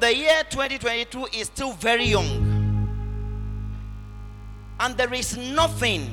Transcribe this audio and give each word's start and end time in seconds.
the 0.00 0.16
year 0.16 0.42
2022 0.48 1.26
is 1.34 1.48
still 1.48 1.72
very 1.72 2.04
young. 2.04 2.48
And 4.80 4.96
there 4.96 5.12
is 5.12 5.36
nothing, 5.36 6.08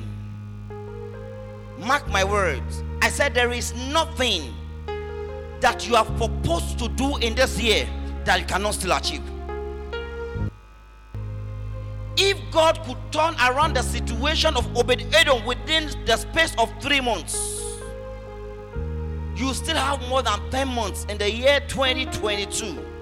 mark 1.78 2.06
my 2.08 2.22
words, 2.22 2.82
I 3.00 3.08
said 3.08 3.32
there 3.32 3.50
is 3.50 3.72
nothing 3.74 4.52
that 5.60 5.88
you 5.88 5.96
are 5.96 6.04
supposed 6.04 6.78
to 6.80 6.88
do 6.90 7.16
in 7.16 7.34
this 7.34 7.58
year 7.58 7.88
that 8.24 8.38
you 8.38 8.44
cannot 8.44 8.74
still 8.74 8.92
achieve. 8.92 9.22
If 12.18 12.38
God 12.50 12.82
could 12.84 12.98
turn 13.10 13.34
around 13.36 13.74
the 13.74 13.82
situation 13.82 14.54
of 14.56 14.76
Obed 14.76 15.06
Edom 15.14 15.46
within 15.46 15.90
the 16.04 16.16
space 16.16 16.54
of 16.58 16.70
three 16.82 17.00
months, 17.00 17.58
you 19.34 19.54
still 19.54 19.76
have 19.76 20.06
more 20.08 20.22
than 20.22 20.38
10 20.50 20.68
months 20.68 21.06
in 21.08 21.16
the 21.16 21.30
year 21.30 21.60
2022. 21.68 22.97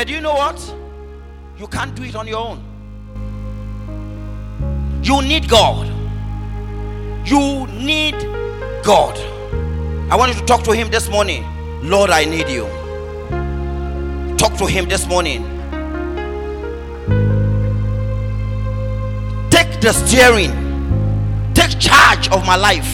But 0.00 0.06
do 0.06 0.14
you 0.14 0.22
know 0.22 0.32
what? 0.32 0.58
You 1.58 1.66
can't 1.66 1.94
do 1.94 2.04
it 2.04 2.16
on 2.16 2.26
your 2.26 2.38
own. 2.38 2.64
You 5.02 5.20
need 5.20 5.46
God. 5.46 5.88
You 7.26 7.66
need 7.66 8.14
God. 8.82 9.18
I 10.10 10.16
want 10.16 10.32
you 10.32 10.40
to 10.40 10.46
talk 10.46 10.62
to 10.62 10.72
Him 10.72 10.90
this 10.90 11.10
morning. 11.10 11.44
Lord, 11.82 12.08
I 12.08 12.24
need 12.24 12.48
you. 12.48 12.64
Talk 14.38 14.56
to 14.56 14.64
Him 14.64 14.88
this 14.88 15.06
morning. 15.06 15.42
Take 19.50 19.82
the 19.82 19.92
steering, 19.92 21.52
take 21.52 21.78
charge 21.78 22.30
of 22.30 22.46
my 22.46 22.56
life. 22.56 22.90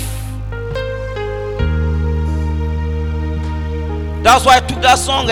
That's 4.24 4.44
why 4.44 4.56
I 4.56 4.60
took 4.66 4.80
that 4.82 4.98
song, 4.98 5.28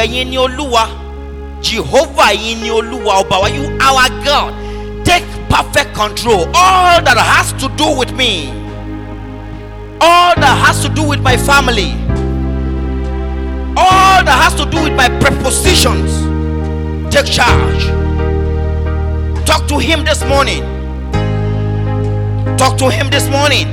Jehovah 1.64 2.32
in 2.34 2.62
your 2.62 2.82
Oluwa, 2.82 3.48
you 3.52 3.64
our 3.80 4.08
God. 4.22 4.52
Take 5.06 5.24
perfect 5.48 5.94
control. 5.94 6.44
All 6.54 7.00
that 7.00 7.16
has 7.16 7.52
to 7.54 7.74
do 7.76 7.96
with 7.96 8.12
me, 8.12 8.50
all 9.98 10.34
that 10.36 10.62
has 10.66 10.82
to 10.82 10.90
do 10.90 11.02
with 11.08 11.20
my 11.20 11.38
family, 11.38 11.92
all 13.76 14.20
that 14.22 14.38
has 14.44 14.54
to 14.56 14.66
do 14.70 14.82
with 14.84 14.94
my 14.94 15.08
prepositions, 15.20 16.12
take 17.12 17.24
charge. 17.26 17.86
Talk 19.46 19.66
to 19.68 19.78
Him 19.78 20.04
this 20.04 20.22
morning. 20.24 20.62
Talk 22.58 22.76
to 22.78 22.90
Him 22.90 23.08
this 23.08 23.28
morning. 23.30 23.66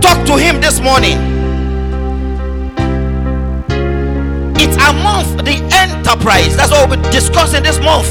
Talk 0.00 0.24
to 0.26 0.36
Him 0.38 0.60
this 0.60 0.80
morning. 0.80 1.31
It's 4.62 4.76
a 4.76 4.92
month, 4.92 5.42
the 5.44 5.58
enterprise. 5.74 6.56
That's 6.56 6.70
what 6.70 6.88
we're 6.88 7.10
discussing 7.10 7.64
this 7.64 7.80
month. 7.80 8.06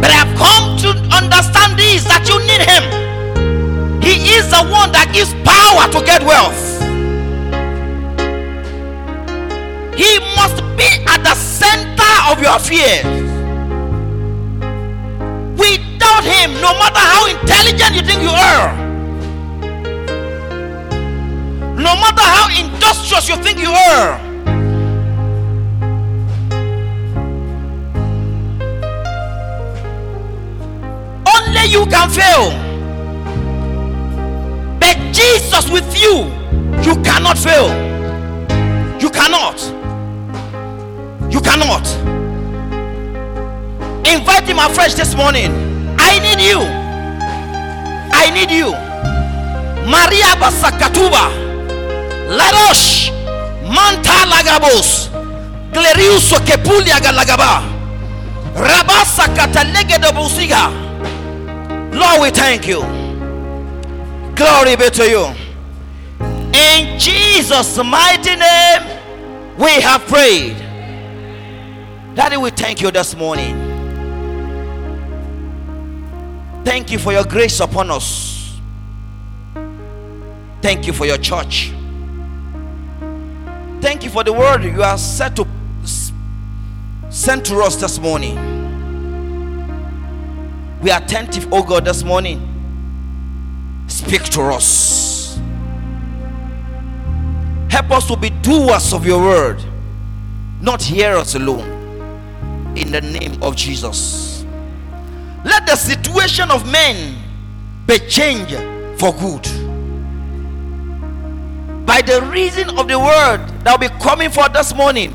But 0.00 0.08
I 0.08 0.22
have 0.22 0.38
come 0.38 0.78
to 0.86 0.90
understand 1.10 1.76
this 1.76 2.04
that 2.06 2.22
you 2.30 2.38
need 2.46 2.62
Him. 2.62 2.86
He 4.00 4.38
is 4.38 4.48
the 4.50 4.62
one 4.70 4.92
that 4.92 5.10
gives 5.12 5.34
power 5.42 5.90
to 5.90 5.98
get 6.06 6.22
wealth. 6.22 6.62
He 9.98 10.22
must 10.38 10.62
be 10.78 10.86
at 11.10 11.26
the 11.26 11.34
center 11.34 12.14
of 12.30 12.38
your 12.38 12.62
fears. 12.62 13.02
Without 15.58 16.22
Him, 16.22 16.54
no 16.62 16.70
matter 16.78 17.02
how 17.02 17.26
intelligent 17.26 17.96
you 17.98 18.02
think 18.06 18.22
you 18.22 18.30
are, 18.30 18.70
no 21.74 21.98
matter 21.98 22.22
how 22.22 22.46
industrious 22.54 23.28
you 23.28 23.36
think 23.42 23.58
you 23.58 23.72
are, 23.72 24.31
can 31.92 32.08
fail. 32.08 32.48
But 34.80 34.96
Jesus 35.12 35.70
with 35.70 35.92
you, 35.94 36.24
you 36.82 36.96
cannot 37.04 37.36
fail. 37.36 37.68
You 38.98 39.10
cannot. 39.10 39.60
You 41.30 41.40
cannot. 41.40 41.84
Invite 44.06 44.44
him 44.48 44.58
afresh 44.58 44.94
this 44.94 45.14
morning. 45.14 45.52
I 45.98 46.18
need 46.24 46.40
you. 46.40 46.60
I 48.22 48.30
need 48.32 48.50
you. 48.50 48.72
Maria 49.84 50.32
Basakatuba. 50.40 51.28
Larosh. 52.38 53.12
Manta 53.68 54.24
Lagabos. 54.32 55.10
Gleriuso 55.72 56.38
Kepulia 56.46 56.98
Galagaba. 57.00 57.62
Rabasa 58.54 59.28
Katalega 59.34 59.98
de 59.98 60.12
Busiga. 60.12 60.91
Lord, 61.92 62.22
we 62.22 62.30
thank 62.30 62.66
you. 62.66 62.80
Glory 64.34 64.76
be 64.76 64.90
to 64.90 65.08
you. 65.08 65.26
In 66.54 66.98
Jesus' 66.98 67.76
mighty 67.78 68.36
name, 68.36 68.82
we 69.58 69.80
have 69.80 70.06
prayed. 70.06 70.56
Daddy, 72.14 72.36
we 72.36 72.50
thank 72.50 72.80
you 72.80 72.90
this 72.90 73.14
morning. 73.14 73.70
Thank 76.64 76.90
you 76.90 76.98
for 76.98 77.12
your 77.12 77.24
grace 77.24 77.60
upon 77.60 77.90
us. 77.90 78.58
Thank 80.62 80.86
you 80.86 80.92
for 80.92 81.06
your 81.06 81.18
church. 81.18 81.72
Thank 83.80 84.04
you 84.04 84.10
for 84.10 84.22
the 84.22 84.32
word 84.32 84.62
you 84.62 84.82
are 84.82 84.96
set 84.96 85.36
to 85.36 85.46
send 87.10 87.44
to 87.46 87.58
us 87.60 87.76
this 87.76 87.98
morning. 87.98 88.51
We 90.82 90.90
are 90.90 91.00
attentive, 91.00 91.46
oh 91.52 91.62
God, 91.62 91.84
this 91.84 92.02
morning. 92.02 92.48
Speak 93.86 94.24
to 94.30 94.42
us. 94.42 95.38
Help 97.70 97.90
us 97.92 98.08
to 98.08 98.16
be 98.16 98.30
doers 98.30 98.92
of 98.92 99.06
your 99.06 99.20
word, 99.20 99.62
not 100.60 100.82
hearers 100.82 101.36
alone. 101.36 102.74
In 102.76 102.90
the 102.90 103.00
name 103.00 103.40
of 103.42 103.54
Jesus. 103.54 104.44
Let 105.44 105.66
the 105.66 105.76
situation 105.76 106.50
of 106.50 106.70
men 106.70 107.16
be 107.86 107.98
changed 108.00 108.56
for 108.98 109.12
good. 109.12 109.46
By 111.86 112.02
the 112.02 112.22
reason 112.32 112.70
of 112.78 112.88
the 112.88 112.98
word 112.98 113.46
that 113.62 113.78
will 113.78 113.88
be 113.88 113.94
coming 114.02 114.30
for 114.30 114.48
this 114.48 114.74
morning, 114.74 115.14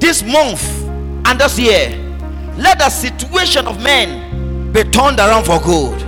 this 0.00 0.22
month, 0.22 0.82
and 1.26 1.40
this 1.40 1.58
year, 1.58 1.90
let 2.56 2.78
the 2.78 2.88
situation 2.88 3.66
of 3.66 3.82
men 3.82 4.29
be 4.72 4.84
turned 4.84 5.18
around 5.18 5.44
for 5.44 5.60
good. 5.60 6.00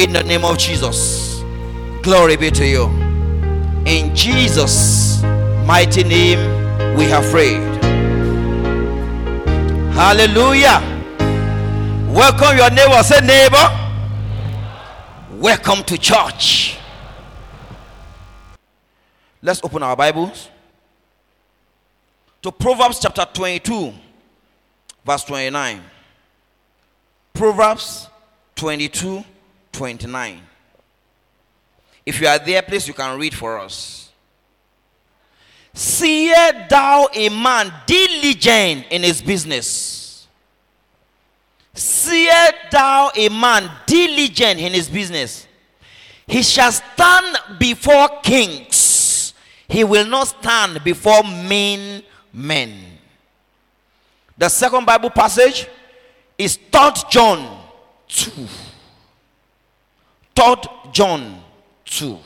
In 0.00 0.12
the 0.12 0.22
name 0.24 0.44
of 0.44 0.58
Jesus. 0.58 1.42
Glory 2.02 2.36
be 2.36 2.50
to 2.50 2.66
you. 2.66 2.86
In 3.86 4.14
Jesus' 4.14 5.22
mighty 5.64 6.02
name, 6.02 6.38
we 6.96 7.04
have 7.04 7.24
prayed. 7.30 7.62
Hallelujah. 9.94 10.80
Welcome 12.12 12.56
your 12.56 12.70
neighbor. 12.70 13.02
Say, 13.04 13.20
neighbor. 13.20 13.80
Welcome 15.30 15.84
to 15.84 15.96
church. 15.96 16.78
Let's 19.40 19.62
open 19.62 19.82
our 19.82 19.94
Bibles 19.94 20.48
to 22.42 22.50
Proverbs 22.50 22.98
chapter 22.98 23.26
22, 23.32 23.92
verse 25.04 25.24
29. 25.24 25.82
Proverbs 27.34 28.08
22, 28.54 29.24
29. 29.72 30.40
If 32.06 32.20
you 32.20 32.28
are 32.28 32.38
there, 32.38 32.62
please, 32.62 32.86
you 32.86 32.94
can 32.94 33.18
read 33.18 33.34
for 33.34 33.58
us. 33.58 34.08
Seest 35.72 36.68
thou 36.70 37.08
a 37.12 37.28
man 37.30 37.72
diligent 37.86 38.86
in 38.90 39.02
his 39.02 39.20
business? 39.20 40.28
Seest 41.74 42.54
thou 42.70 43.10
a 43.16 43.28
man 43.28 43.68
diligent 43.84 44.60
in 44.60 44.72
his 44.72 44.88
business? 44.88 45.48
He 46.28 46.42
shall 46.42 46.70
stand 46.70 47.58
before 47.58 48.08
kings, 48.22 49.34
he 49.66 49.82
will 49.82 50.06
not 50.06 50.28
stand 50.28 50.84
before 50.84 51.24
mean 51.24 52.04
men. 52.32 52.78
The 54.38 54.48
second 54.48 54.86
Bible 54.86 55.10
passage 55.10 55.66
is 56.38 56.56
3 56.56 56.90
John 57.10 57.60
2. 58.08 58.30
3 60.34 60.54
John 60.92 61.42
2. 61.84 62.18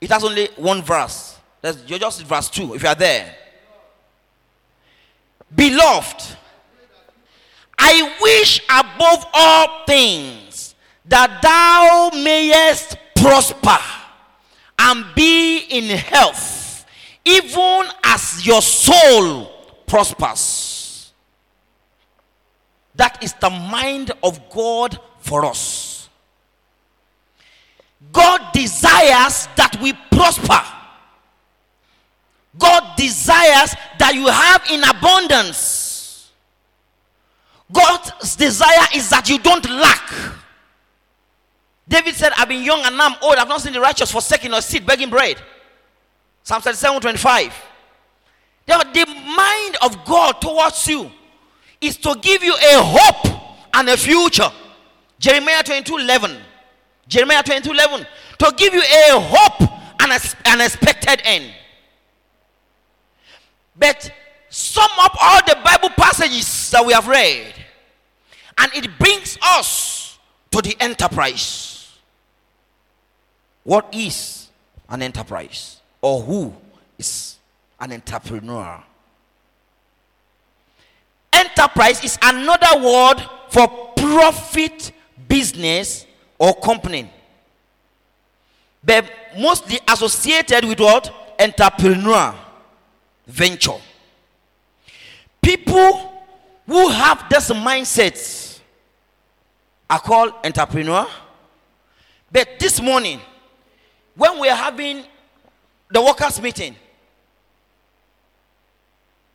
It 0.00 0.10
has 0.10 0.24
only 0.24 0.48
one 0.56 0.82
verse. 0.82 1.38
That's 1.60 1.78
you 1.88 1.98
just 1.98 2.22
verse 2.24 2.48
2 2.50 2.74
if 2.74 2.82
you 2.82 2.88
are 2.88 2.94
there. 2.94 3.36
Beloved, 5.54 6.36
I 7.78 8.16
wish 8.20 8.60
above 8.68 9.26
all 9.32 9.84
things 9.86 10.74
that 11.04 11.40
thou 11.42 12.10
mayest 12.22 12.96
prosper 13.14 13.78
and 14.78 15.04
be 15.14 15.58
in 15.58 15.96
health, 15.96 16.84
even 17.24 17.84
as 18.02 18.44
your 18.46 18.62
soul 18.62 19.46
prospers. 19.86 20.71
That 23.02 23.20
is 23.20 23.32
the 23.32 23.50
mind 23.50 24.12
of 24.22 24.48
God 24.48 24.96
for 25.18 25.44
us. 25.44 26.08
God 28.12 28.40
desires 28.52 29.48
that 29.56 29.76
we 29.82 29.92
prosper. 30.12 30.62
God 32.56 32.96
desires 32.96 33.74
that 33.98 34.14
you 34.14 34.28
have 34.28 34.62
in 34.70 34.84
abundance. 34.84 36.30
God's 37.72 38.36
desire 38.36 38.86
is 38.94 39.10
that 39.10 39.28
you 39.28 39.40
don't 39.40 39.68
lack. 39.68 40.08
David 41.88 42.14
said, 42.14 42.30
I've 42.38 42.48
been 42.48 42.62
young 42.62 42.82
and 42.84 42.96
now 42.96 43.08
I'm 43.08 43.16
old. 43.20 43.34
I've 43.34 43.48
not 43.48 43.62
seen 43.62 43.72
the 43.72 43.80
righteous 43.80 44.12
forsaking 44.12 44.54
or 44.54 44.60
seed 44.60 44.86
begging 44.86 45.10
bread. 45.10 45.42
Psalm 46.44 46.62
37 46.62 47.00
25. 47.00 47.52
The 48.66 49.06
mind 49.36 49.76
of 49.82 50.04
God 50.04 50.40
towards 50.40 50.86
you 50.86 51.10
is 51.82 51.96
to 51.98 52.16
give 52.22 52.42
you 52.42 52.54
a 52.54 52.82
hope 52.82 53.42
and 53.74 53.88
a 53.88 53.96
future. 53.96 54.50
Jeremiah 55.18 55.62
22 55.62 55.98
11. 55.98 56.36
Jeremiah 57.08 57.42
22 57.42 57.70
11. 57.72 58.06
To 58.38 58.54
give 58.56 58.72
you 58.72 58.80
a 58.80 59.20
hope 59.20 59.60
and 60.00 60.12
an 60.46 60.60
expected 60.60 61.20
end. 61.24 61.52
But 63.76 64.10
sum 64.48 64.90
up 64.98 65.16
all 65.20 65.40
the 65.46 65.58
Bible 65.64 65.90
passages 65.90 66.70
that 66.70 66.84
we 66.84 66.92
have 66.92 67.08
read, 67.08 67.54
and 68.58 68.72
it 68.74 68.98
brings 68.98 69.38
us 69.42 70.18
to 70.50 70.60
the 70.60 70.76
enterprise. 70.80 71.90
What 73.64 73.94
is 73.94 74.48
an 74.88 75.02
enterprise? 75.02 75.80
Or 76.00 76.20
who 76.20 76.54
is 76.98 77.38
an 77.80 77.92
entrepreneur? 77.92 78.82
Enterprise 81.42 82.04
is 82.04 82.18
another 82.22 82.84
word 82.84 83.16
for 83.48 83.66
profit, 83.96 84.92
business, 85.26 86.06
or 86.38 86.54
company. 86.54 87.10
But 88.84 89.10
mostly 89.36 89.80
associated 89.88 90.64
with 90.64 90.78
what? 90.78 91.12
Entrepreneur 91.40 92.34
venture. 93.26 93.78
People 95.40 96.12
who 96.66 96.88
have 96.88 97.28
this 97.28 97.50
mindset 97.50 98.60
are 99.90 100.00
called 100.00 100.34
entrepreneur. 100.44 101.06
But 102.30 102.48
this 102.60 102.80
morning, 102.80 103.20
when 104.14 104.38
we 104.38 104.48
are 104.48 104.56
having 104.56 105.04
the 105.90 106.00
workers' 106.00 106.40
meeting, 106.40 106.76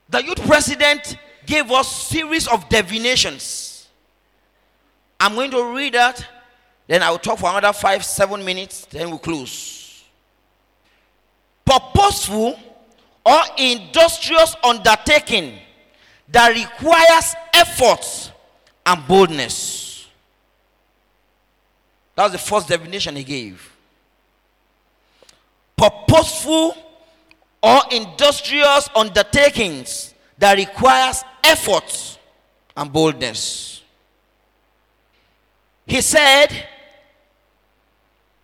the 0.09 0.23
youth 0.23 0.45
president 0.47 1.17
gave 1.47 1.71
us 1.71 1.91
series 2.09 2.47
of 2.47 2.69
divinations. 2.69 3.87
I'm 5.19 5.33
going 5.33 5.49
to 5.51 5.73
read 5.73 5.95
that, 5.95 6.23
then 6.85 7.01
I 7.01 7.09
will 7.09 7.17
talk 7.17 7.39
for 7.39 7.49
another 7.49 7.73
five, 7.73 8.05
seven 8.05 8.45
minutes, 8.45 8.85
then 8.85 9.09
we'll 9.09 9.17
close. 9.17 10.03
Purposeful 11.65 12.59
or 13.25 13.39
industrious 13.57 14.55
undertaking 14.63 15.57
that 16.29 16.49
requires 16.49 17.35
effort 17.53 18.31
and 18.85 19.07
boldness. 19.07 20.07
That's 22.15 22.33
the 22.33 22.37
first 22.37 22.67
definition 22.67 23.15
he 23.15 23.23
gave. 23.23 23.73
Purposeful 25.75 26.75
or 27.61 27.79
industrious 27.91 28.89
undertakings 28.95 30.13
that 30.37 30.57
requires 30.57 31.23
effort 31.43 32.19
and 32.75 32.91
boldness. 32.91 33.81
He 35.85 36.01
said, 36.01 36.49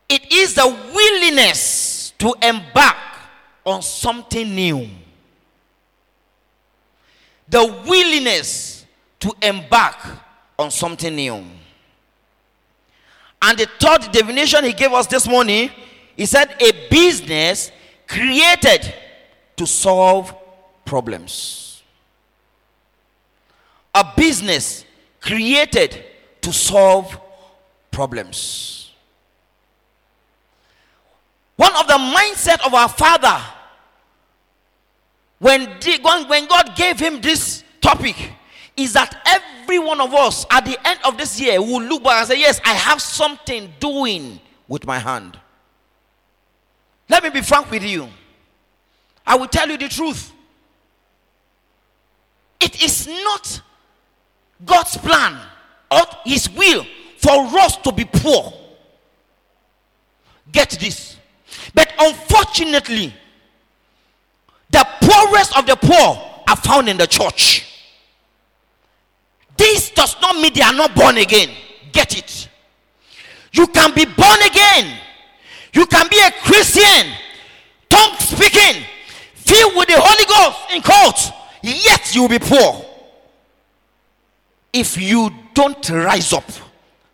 it 0.09 0.31
is 0.31 0.53
the 0.55 0.67
willingness 0.93 2.13
to 2.19 2.33
embark 2.41 2.95
on 3.65 3.81
something 3.81 4.53
new. 4.55 4.87
The 7.49 7.65
willingness 7.87 8.85
to 9.19 9.33
embark 9.41 9.97
on 10.57 10.71
something 10.71 11.15
new. 11.15 11.43
And 13.41 13.57
the 13.57 13.67
third 13.79 14.11
definition 14.11 14.63
he 14.63 14.73
gave 14.73 14.93
us 14.93 15.07
this 15.07 15.27
morning, 15.27 15.69
he 16.15 16.25
said, 16.25 16.55
a 16.61 16.87
business 16.89 17.71
created 18.07 18.93
to 19.57 19.67
solve 19.67 20.33
problems. 20.85 21.72
A 23.95 24.13
business 24.15 24.85
created 25.19 26.03
to 26.41 26.51
solve 26.51 27.19
problems. 27.91 28.91
One 31.55 31.75
of 31.75 31.87
the 31.87 31.93
mindset 31.93 32.65
of 32.65 32.73
our 32.73 32.89
father 32.89 33.39
when, 35.43 35.67
when 36.27 36.47
God 36.47 36.73
gave 36.73 36.99
him 36.99 37.19
this 37.19 37.65
topic 37.81 38.15
is 38.77 38.93
that 38.93 39.21
every 39.25 39.77
one 39.77 39.99
of 39.99 40.13
us 40.13 40.45
at 40.49 40.63
the 40.63 40.77
end 40.87 40.99
of 41.03 41.17
this 41.17 41.37
year 41.39 41.61
will 41.61 41.81
look 41.81 42.01
back 42.01 42.19
and 42.19 42.27
say, 42.29 42.39
Yes, 42.39 42.61
I 42.65 42.73
have 42.73 43.01
something 43.01 43.73
doing 43.81 44.39
with 44.69 44.85
my 44.85 44.97
hand. 44.99 45.37
Let 47.09 47.23
me 47.23 47.29
be 47.29 47.41
frank 47.41 47.69
with 47.69 47.83
you. 47.83 48.07
I 49.27 49.35
will 49.35 49.47
tell 49.47 49.67
you 49.69 49.77
the 49.77 49.89
truth. 49.89 50.31
It 52.61 52.81
is 52.81 53.07
not 53.07 53.61
God's 54.65 54.97
plan 54.97 55.39
or 55.91 56.01
His 56.25 56.49
will 56.49 56.85
for 57.17 57.59
us 57.59 57.77
to 57.77 57.91
be 57.91 58.05
poor. 58.05 58.53
Get 60.51 60.71
this. 60.71 61.17
But 61.73 61.93
unfortunately, 61.99 63.13
the 64.69 64.87
poorest 65.01 65.57
of 65.57 65.65
the 65.65 65.75
poor 65.75 66.31
are 66.47 66.55
found 66.55 66.89
in 66.89 66.97
the 66.97 67.07
church. 67.07 67.69
This 69.55 69.91
does 69.91 70.15
not 70.21 70.35
mean 70.35 70.53
they 70.53 70.61
are 70.61 70.73
not 70.73 70.95
born 70.95 71.17
again. 71.17 71.49
Get 71.91 72.17
it. 72.17 72.49
You 73.51 73.67
can 73.67 73.93
be 73.93 74.05
born 74.05 74.41
again. 74.41 74.97
You 75.73 75.85
can 75.85 76.07
be 76.09 76.19
a 76.19 76.31
Christian, 76.43 77.13
tongue 77.89 78.15
speaking, 78.19 78.83
filled 79.35 79.75
with 79.75 79.87
the 79.87 79.95
Holy 79.97 80.25
Ghost 80.25 80.73
in 80.73 80.81
court, 80.81 81.31
yet 81.61 82.13
you 82.13 82.23
will 82.23 82.29
be 82.29 82.39
poor. 82.39 82.92
If 84.73 84.99
you 84.99 85.29
don't 85.53 85.87
rise 85.89 86.33
up 86.33 86.49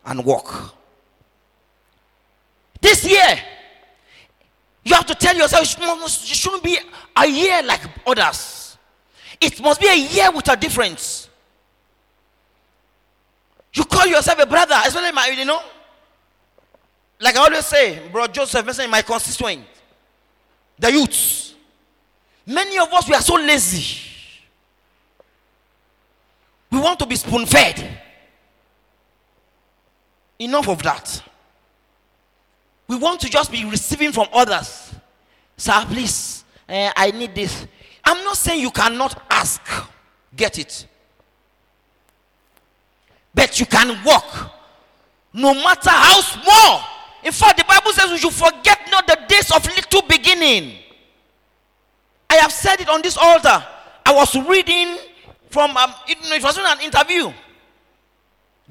and 0.06 0.24
walk. 0.26 0.76
This 2.82 3.06
year, 3.06 3.38
you 4.86 4.96
have 4.96 5.06
to 5.06 5.16
tell 5.16 5.36
yourself 5.36 5.64
it 5.64 6.10
shouldn't 6.10 6.64
be 6.64 6.78
a 7.16 7.28
year 7.28 7.62
like 7.64 7.82
others. 8.08 8.78
It 9.42 9.62
must 9.62 9.80
be 9.80 9.88
a 9.88 9.96
year 9.96 10.32
with 10.32 10.48
a 10.50 10.56
difference. 10.56 11.30
You 13.74 13.84
call 13.86 14.08
yourself 14.08 14.40
a 14.40 14.46
brother, 14.46 14.76
especially 14.86 15.12
my, 15.12 15.28
you 15.28 15.46
know. 15.46 15.62
Like 17.20 17.36
I 17.36 17.44
always 17.44 17.66
say, 17.66 18.08
bro 18.12 18.28
Joseph, 18.28 18.80
in 18.80 18.90
my 18.90 19.02
constituent, 19.02 19.66
the 20.78 20.92
youths. 20.92 21.54
Many 22.46 22.80
of 22.80 22.92
us 22.94 23.08
we 23.08 23.14
are 23.14 23.22
so 23.22 23.36
lazy. 23.36 24.09
We 26.72 26.80
want 26.80 27.00
to 27.00 27.06
be 27.06 27.16
spoon 27.16 27.46
fed. 27.46 28.00
Enough 30.38 30.70
of 30.70 30.84
that. 30.84 31.24
We 32.88 32.96
want 32.96 33.20
to 33.22 33.30
just 33.30 33.52
be 33.52 33.66
receiving 33.66 34.12
from 34.12 34.28
others. 34.34 34.94
Sir, 35.58 35.86
please, 35.88 36.44
uh, 36.68 36.92
I 36.96 37.12
need 37.12 37.36
this. 37.36 37.68
I'm 38.04 38.24
not 38.24 38.38
saying 38.38 38.62
you 38.62 38.72
cannot 38.72 39.22
ask. 39.30 39.62
Get 40.36 40.58
it. 40.58 40.88
But 43.34 43.60
you 43.60 43.66
can 43.66 44.04
walk. 44.04 44.52
No 45.34 45.54
matter 45.54 45.90
how 45.90 46.22
small. 46.22 46.84
In 47.24 47.32
fact, 47.32 47.58
the 47.58 47.66
Bible 47.66 47.92
says 47.92 48.10
we 48.10 48.18
should 48.18 48.34
forget 48.34 48.80
not 48.90 49.06
the 49.06 49.20
days 49.28 49.52
of 49.52 49.66
little 49.66 50.02
beginning. 50.04 50.78
I 52.30 52.36
have 52.38 52.52
said 52.52 52.80
it 52.80 52.90
on 52.90 53.02
this 53.02 53.18
altar. 53.18 53.64
I 54.06 54.14
was 54.14 54.36
reading 54.48 54.98
from, 55.50 55.76
um, 55.76 55.94
it, 56.08 56.18
it 56.22 56.44
was 56.44 56.58
an 56.58 56.82
interview 56.82 57.32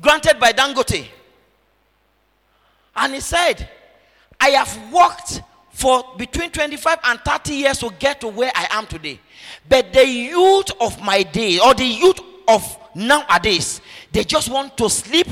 granted 0.01 0.39
by 0.39 0.53
Dangote. 0.53 1.07
And 2.97 3.15
he 3.15 3.21
said, 3.21 3.69
I 4.41 4.51
have 4.51 4.93
worked 4.93 5.43
for 5.71 6.05
between 6.17 6.51
25 6.51 6.99
and 7.05 7.21
30 7.21 7.55
years 7.55 7.79
to 7.79 7.91
get 7.99 8.21
to 8.21 8.29
where 8.29 8.51
I 8.55 8.67
am 8.73 8.87
today. 8.87 9.21
But 9.69 9.93
the 9.93 10.07
youth 10.07 10.71
of 10.81 11.01
my 11.03 11.23
day, 11.23 11.59
or 11.59 11.75
the 11.75 11.85
youth 11.85 12.19
of 12.49 12.79
nowadays, 12.95 13.81
they 14.11 14.25
just 14.25 14.49
want 14.51 14.77
to 14.79 14.89
sleep, 14.91 15.29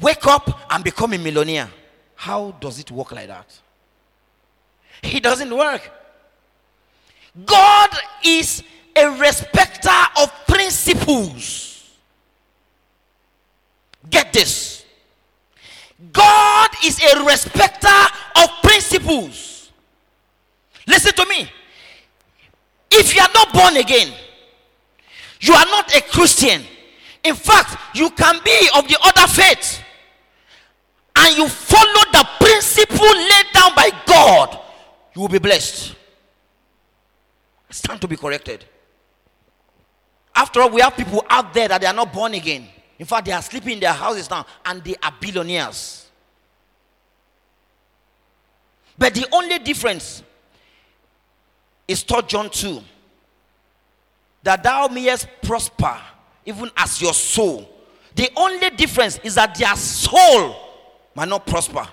wake 0.00 0.26
up, 0.26 0.60
and 0.70 0.84
become 0.84 1.12
a 1.14 1.18
millionaire. 1.18 1.68
How 2.14 2.52
does 2.60 2.78
it 2.78 2.90
work 2.90 3.12
like 3.12 3.28
that? 3.28 3.46
It 5.02 5.22
doesn't 5.22 5.54
work. 5.54 5.90
God 7.44 7.90
is 8.24 8.62
a 8.96 9.10
respecter 9.18 9.90
of 10.20 10.32
principles. 10.46 11.96
Get 14.08 14.32
this. 14.32 14.84
God 16.12 16.70
is 16.84 17.02
a 17.02 17.24
respecter 17.24 17.88
of 18.36 18.48
principles. 18.62 19.70
Listen 20.86 21.12
to 21.14 21.26
me. 21.26 21.50
If 22.90 23.14
you 23.14 23.20
are 23.20 23.30
not 23.34 23.52
born 23.52 23.76
again, 23.76 24.12
you 25.40 25.54
are 25.54 25.66
not 25.66 25.94
a 25.94 26.00
Christian. 26.02 26.62
In 27.24 27.34
fact, 27.34 27.76
you 27.94 28.10
can 28.10 28.40
be 28.44 28.68
of 28.76 28.86
the 28.88 28.98
other 29.02 29.26
faith 29.26 29.82
and 31.16 31.36
you 31.36 31.48
follow 31.48 32.04
the 32.12 32.28
principle 32.38 33.06
laid 33.06 33.46
down 33.52 33.74
by 33.74 33.90
God, 34.06 34.58
you 35.14 35.22
will 35.22 35.28
be 35.28 35.38
blessed. 35.38 35.94
It's 37.68 37.80
time 37.80 37.98
to 37.98 38.08
be 38.08 38.16
corrected. 38.16 38.64
After 40.36 40.60
all, 40.60 40.68
we 40.70 40.82
have 40.82 40.94
people 40.94 41.24
out 41.30 41.54
there 41.54 41.66
that 41.68 41.80
they 41.80 41.86
are 41.86 41.94
not 41.94 42.12
born 42.12 42.34
again. 42.34 42.68
In 42.98 43.06
fact, 43.06 43.24
they 43.24 43.32
are 43.32 43.40
sleeping 43.40 43.72
in 43.72 43.80
their 43.80 43.92
houses 43.92 44.28
now 44.28 44.44
and 44.66 44.84
they 44.84 44.94
are 45.02 45.12
billionaires. 45.18 46.06
But 48.98 49.14
the 49.14 49.26
only 49.32 49.58
difference 49.58 50.22
is 51.88 52.02
taught 52.02 52.28
John 52.28 52.50
2 52.50 52.82
that 54.42 54.62
thou 54.62 54.88
mayest 54.88 55.26
prosper 55.42 55.98
even 56.44 56.70
as 56.76 57.00
your 57.00 57.14
soul. 57.14 57.68
The 58.14 58.30
only 58.36 58.70
difference 58.70 59.18
is 59.24 59.34
that 59.34 59.54
their 59.56 59.74
soul 59.74 60.56
might 61.14 61.28
not 61.28 61.46
prosper. 61.46 61.86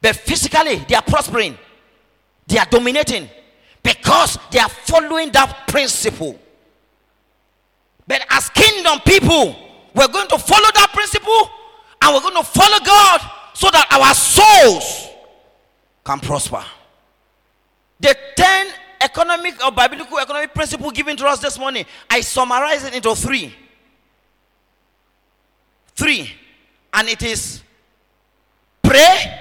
But 0.00 0.16
physically, 0.16 0.76
they 0.88 0.94
are 0.94 1.02
prospering, 1.02 1.56
they 2.46 2.58
are 2.58 2.66
dominating 2.66 3.28
because 3.82 4.38
they 4.50 4.58
are 4.58 4.68
following 4.68 5.30
that 5.32 5.66
principle. 5.66 6.38
But 8.06 8.24
as 8.30 8.50
kingdom 8.50 9.00
people, 9.06 9.56
we're 9.94 10.08
going 10.08 10.28
to 10.28 10.38
follow 10.38 10.68
that 10.74 10.90
principle 10.92 11.50
and 12.02 12.14
we're 12.14 12.20
going 12.20 12.36
to 12.36 12.44
follow 12.44 12.78
God 12.84 13.20
so 13.54 13.70
that 13.70 13.86
our 13.92 14.14
souls 14.14 15.08
can 16.04 16.20
prosper. 16.20 16.64
The 18.00 18.14
10 18.36 18.66
economic 19.00 19.64
or 19.64 19.72
biblical 19.72 20.18
economic 20.18 20.52
principle 20.54 20.90
given 20.90 21.16
to 21.16 21.26
us 21.26 21.40
this 21.40 21.58
morning, 21.58 21.86
I 22.10 22.20
summarize 22.20 22.84
it 22.84 22.94
into 22.94 23.14
three. 23.14 23.54
Three. 25.94 26.30
And 26.92 27.08
it 27.08 27.22
is 27.22 27.62
pray, 28.82 29.40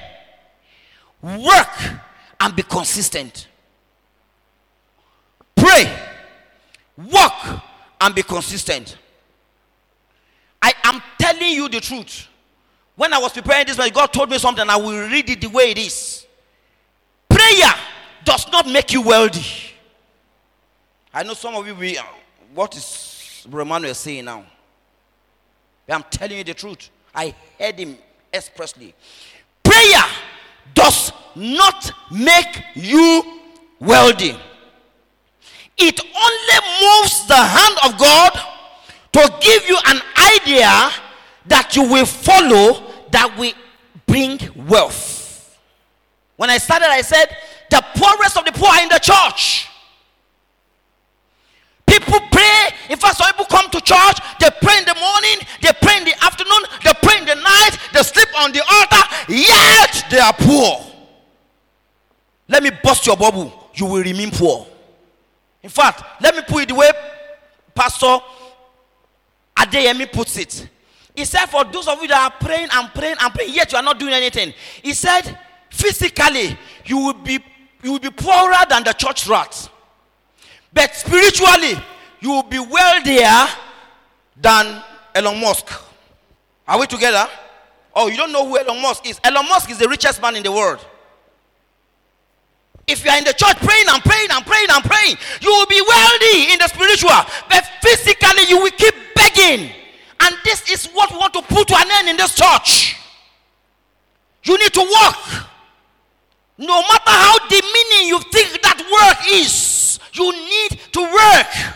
work, 1.22 1.80
and 2.40 2.56
be 2.56 2.64
consistent. 2.64 3.48
Pray, 5.56 5.86
work, 6.98 7.33
and 8.04 8.14
be 8.14 8.22
consistent. 8.22 8.98
I 10.62 10.74
am 10.84 11.02
telling 11.18 11.52
you 11.52 11.70
the 11.70 11.80
truth. 11.80 12.28
When 12.96 13.14
I 13.14 13.18
was 13.18 13.32
preparing 13.32 13.66
this, 13.66 13.78
God 13.92 14.08
told 14.08 14.30
me 14.30 14.38
something, 14.38 14.70
I 14.70 14.76
will 14.76 15.08
read 15.10 15.30
it 15.30 15.40
the 15.40 15.48
way 15.48 15.72
it 15.72 15.78
is. 15.78 16.26
Prayer 17.30 17.74
does 18.26 18.52
not 18.52 18.68
make 18.68 18.92
you 18.92 19.02
wealthy. 19.02 19.72
I 21.14 21.24
know 21.24 21.34
some 21.34 21.56
of 21.56 21.66
you, 21.66 21.76
be, 21.76 21.98
uh, 21.98 22.04
what 22.54 22.76
is 22.76 23.48
Romano 23.50 23.92
saying 23.94 24.26
now? 24.26 24.46
I'm 25.88 26.04
telling 26.10 26.38
you 26.38 26.44
the 26.44 26.54
truth. 26.54 26.90
I 27.16 27.34
heard 27.58 27.80
him 27.80 27.98
expressly. 28.34 28.94
Prayer 29.64 30.04
does 30.74 31.12
not 31.36 31.92
make 32.12 32.64
you 32.76 33.40
wealthy. 33.80 34.36
It 35.78 36.00
only 36.00 36.63
moves 36.84 37.28
the 37.28 37.36
hand 37.36 37.78
of 37.86 37.98
God 37.98 38.32
to 39.14 39.34
give 39.42 39.68
you 39.68 39.78
an 39.88 40.02
idea 40.36 40.92
that 41.46 41.76
you 41.76 41.84
will 41.84 42.06
follow 42.06 42.92
that 43.12 43.38
will 43.38 43.54
bring 44.06 44.40
wealth. 44.68 45.58
When 46.36 46.50
I 46.50 46.58
started, 46.58 46.88
I 46.90 47.02
said, 47.02 47.28
the 47.70 47.84
poorest 47.96 48.38
of 48.38 48.46
the 48.46 48.52
poor 48.52 48.70
are 48.70 48.82
in 48.82 48.90
the 48.90 49.00
church. 49.00 49.70
People 51.86 52.20
pray. 52.32 52.70
In 52.90 52.98
fact, 52.98 53.18
some 53.18 53.32
people 53.32 53.46
come 53.46 53.70
to 53.70 53.80
church, 53.82 54.18
they 54.40 54.50
pray 54.62 54.80
in 54.80 54.86
the 54.86 54.96
morning, 54.96 55.48
they 55.62 55.72
pray 55.82 55.98
in 55.98 56.06
the 56.06 56.16
afternoon, 56.24 56.64
they 56.84 56.94
pray 57.02 57.20
in 57.20 57.26
the 57.26 57.36
night, 57.36 57.78
they 57.94 58.02
sleep 58.02 58.28
on 58.40 58.52
the 58.52 58.62
altar, 58.62 59.04
yet 59.30 60.06
they 60.10 60.20
are 60.20 60.34
poor. 60.34 60.86
Let 62.48 62.64
me 62.64 62.72
bust 62.84 63.06
your 63.06 63.18
bubble. 63.18 63.70
You 63.76 63.86
will 63.86 64.04
remain 64.04 64.32
poor. 64.32 64.68
In 65.64 65.70
fact, 65.70 66.04
let 66.22 66.36
me 66.36 66.42
put 66.46 66.64
it 66.64 66.70
the 66.70 66.76
way 66.76 66.92
Pastor 67.74 68.18
Adeyemi 69.58 70.12
puts 70.12 70.38
it. 70.38 70.70
He 71.16 71.26
said, 71.26 71.46
For 71.46 71.64
those 71.64 71.88
of 71.88 72.02
you 72.02 72.08
that 72.10 72.32
are 72.32 72.46
praying 72.46 72.68
and 72.72 72.90
praying 72.94 73.16
and 73.20 73.34
praying, 73.34 73.54
yet 73.54 73.72
you 73.72 73.78
are 73.78 73.84
not 73.84 73.98
doing 74.00 74.14
anything. 74.14 74.54
He 74.82 74.94
said, 74.94 75.38
physically, 75.70 76.58
you 76.86 76.98
will 76.98 77.14
be 77.14 77.40
you 77.82 77.92
will 77.92 78.00
be 78.00 78.10
poorer 78.12 78.56
than 78.70 78.84
the 78.84 78.94
church 78.94 79.28
rats. 79.28 79.70
But 80.74 80.96
spiritually, 80.96 81.74
you 82.22 82.30
will 82.30 82.44
be 82.44 82.58
wealthier 82.60 83.48
than 84.40 84.82
Elon 85.14 85.40
Musk. 85.42 85.68
Are 86.66 86.80
we 86.80 86.88
together? 86.88 87.28
Oh, 87.94 88.08
you 88.08 88.16
don't 88.16 88.32
know 88.32 88.48
who 88.48 88.58
Elon 88.58 88.82
Musk 88.82 89.06
is? 89.06 89.20
Elon 89.24 89.46
Musk 89.50 89.70
is 89.70 89.78
the 89.80 89.90
richest 89.90 90.22
man 90.22 90.38
in 90.38 90.44
the 90.44 90.52
world. 90.52 90.80
If 92.88 93.06
you 93.06 93.12
are 93.12 93.18
in 93.18 93.24
the 93.24 93.34
church 93.34 93.58
praying 93.58 93.86
and 93.90 94.04
praying 94.04 94.28
and 94.32 94.46
praying 94.46 94.68
and 94.70 94.84
praying, 94.84 95.16
you 95.42 95.50
will 95.50 95.66
be 95.68 95.82
wealthy 95.88 96.52
in 96.52 96.60
the 96.60 96.68
spiritual, 96.68 97.10
but 97.50 97.64
physically 97.82 98.50
you 98.50 98.58
will 98.60 98.72
keep 98.72 98.94
begging. 99.16 99.72
And 100.20 100.36
this 100.44 100.70
is 100.70 100.88
what 100.88 101.12
we 101.12 101.18
want 101.18 101.34
to 101.34 101.42
put 101.42 101.68
to 101.70 101.76
an 101.76 101.88
end 101.92 102.10
in 102.10 102.18
this 102.18 102.36
church. 102.36 102.98
You 104.44 104.58
need 104.58 104.74
to 104.74 104.82
work. 104.82 105.46
No 106.58 106.82
matter 106.82 107.10
how 107.10 107.38
demeaning 107.48 108.08
you 108.10 108.20
think 108.32 108.62
that 108.62 108.78
work 108.80 109.34
is, 109.34 110.00
you 110.14 110.32
need 110.32 110.80
to 110.92 111.02
work. 111.02 111.74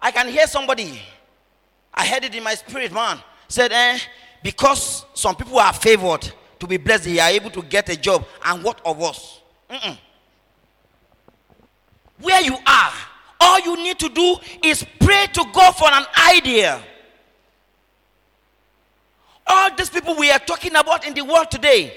I 0.00 0.10
can 0.10 0.28
hear 0.28 0.46
somebody, 0.46 1.00
I 1.92 2.06
heard 2.06 2.24
it 2.24 2.34
in 2.34 2.42
my 2.42 2.54
spirit, 2.54 2.92
man, 2.92 3.18
said, 3.46 3.70
eh, 3.72 3.98
because 4.42 5.04
some 5.14 5.36
people 5.36 5.58
are 5.58 5.72
favored 5.72 6.32
to 6.58 6.66
be 6.66 6.76
blessed, 6.76 7.04
they 7.04 7.18
are 7.20 7.30
able 7.30 7.50
to 7.50 7.62
get 7.62 7.88
a 7.88 7.96
job. 7.96 8.24
And 8.44 8.64
what 8.64 8.80
of 8.84 9.00
us? 9.02 9.41
Mm-mm. 9.72 9.98
Where 12.20 12.42
you 12.42 12.56
are, 12.66 12.92
all 13.40 13.60
you 13.60 13.76
need 13.76 13.98
to 13.98 14.08
do 14.08 14.36
is 14.62 14.84
pray 15.00 15.26
to 15.32 15.44
God 15.52 15.72
for 15.72 15.88
an 15.90 16.04
idea. 16.30 16.80
All 19.46 19.74
these 19.74 19.90
people 19.90 20.14
we 20.14 20.30
are 20.30 20.38
talking 20.38 20.76
about 20.76 21.06
in 21.06 21.14
the 21.14 21.24
world 21.24 21.50
today, 21.50 21.92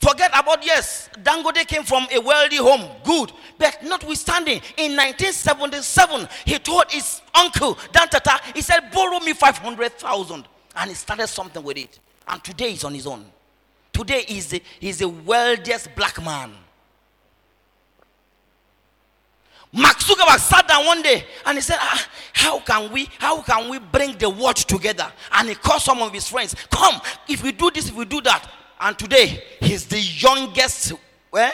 Forget 0.00 0.30
about, 0.32 0.64
yes, 0.64 1.10
Dangote 1.22 1.66
came 1.66 1.82
from 1.82 2.06
a 2.12 2.20
wealthy 2.20 2.56
home, 2.56 2.88
good. 3.02 3.32
But 3.58 3.82
notwithstanding, 3.82 4.60
in 4.76 4.94
1977, 4.94 6.28
he 6.44 6.58
told 6.58 6.84
his 6.90 7.20
uncle, 7.34 7.74
Dantata, 7.92 8.40
he 8.54 8.62
said, 8.62 8.90
borrow 8.92 9.18
me 9.18 9.32
500,000. 9.32 10.44
And 10.76 10.88
he 10.88 10.94
started 10.94 11.26
something 11.26 11.62
with 11.64 11.78
it. 11.78 11.98
And 12.28 12.42
today 12.44 12.70
he's 12.70 12.84
on 12.84 12.94
his 12.94 13.08
own. 13.08 13.24
Today 13.98 14.22
he's 14.28 14.46
the, 14.46 14.62
the 14.80 15.08
wealthiest 15.08 15.92
black 15.96 16.22
man. 16.22 16.52
Mark 19.72 19.98
Zuckerberg 19.98 20.38
sat 20.38 20.68
down 20.68 20.86
one 20.86 21.02
day 21.02 21.24
and 21.44 21.58
he 21.58 21.60
said, 21.60 21.78
ah, 21.80 22.08
"How 22.32 22.60
can 22.60 22.92
we? 22.92 23.08
How 23.18 23.42
can 23.42 23.68
we 23.68 23.80
bring 23.80 24.16
the 24.16 24.30
world 24.30 24.54
together?" 24.54 25.10
And 25.32 25.48
he 25.48 25.56
called 25.56 25.82
some 25.82 26.00
of 26.00 26.12
his 26.12 26.28
friends. 26.28 26.54
Come, 26.70 27.00
if 27.28 27.42
we 27.42 27.50
do 27.50 27.72
this, 27.72 27.88
if 27.88 27.94
we 27.96 28.04
do 28.04 28.20
that, 28.20 28.48
and 28.80 28.96
today, 28.96 29.42
he's 29.58 29.86
the 29.86 29.98
youngest, 29.98 30.92
where? 31.30 31.52